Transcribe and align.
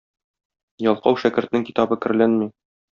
Ялкау 0.93 1.21
шәкертнең 1.25 1.69
китабы 1.71 2.03
керләнми. 2.07 2.53